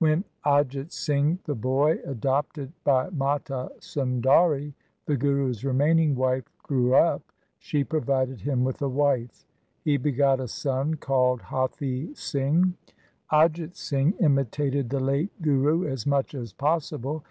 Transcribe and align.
When 0.00 0.24
A 0.44 0.64
jit 0.64 0.90
Singh, 0.90 1.38
the 1.44 1.54
boy 1.54 2.00
adopted 2.04 2.72
by 2.82 3.10
Mata 3.10 3.70
Sundari, 3.78 4.72
the 5.06 5.16
Guru's 5.16 5.64
remaining 5.64 6.16
wife, 6.16 6.46
grew 6.64 6.96
up, 6.96 7.22
she 7.60 7.84
provided 7.84 8.40
him 8.40 8.64
with 8.64 8.82
a 8.82 8.88
wife. 8.88 9.46
He 9.84 9.96
begot 9.96 10.40
a 10.40 10.48
son 10.48 10.96
called 10.96 11.42
Hathi 11.42 12.12
Singh. 12.16 12.74
Ajit 13.30 13.76
Singh 13.76 14.14
imitated 14.18 14.90
the 14.90 14.98
late 14.98 15.30
Guru 15.40 15.86
as 15.86 16.08
much 16.08 16.34
as 16.34 16.52
possible. 16.52 17.22